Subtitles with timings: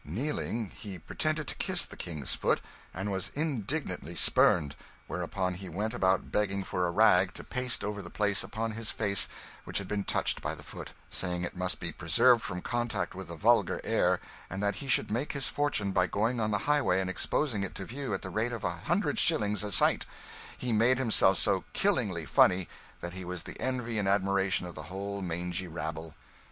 [0.03, 2.59] Kneeling, he pretended to kiss the King's foot,
[2.91, 8.01] and was indignantly spurned; whereupon he went about begging for a rag to paste over
[8.01, 9.27] the place upon his face
[9.63, 13.27] which had been touched by the foot, saying it must be preserved from contact with
[13.27, 14.19] the vulgar air,
[14.49, 17.75] and that he should make his fortune by going on the highway and exposing it
[17.75, 20.07] to view at the rate of a hundred shillings a sight.
[20.57, 22.67] He made himself so killingly funny
[23.01, 26.15] that he was the envy and admiration of the whole mangy rabble.